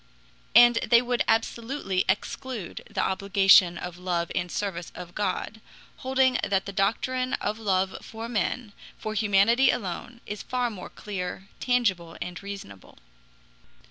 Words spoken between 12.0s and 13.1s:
and reasonable.